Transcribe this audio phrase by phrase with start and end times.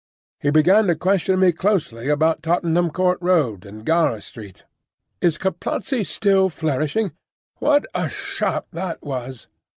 [0.39, 4.65] He began to question me closely about Tottenham Court Road and Gower Street.
[5.21, 7.11] "Is Caplatzi still flourishing?
[7.59, 9.47] What a shop that was!"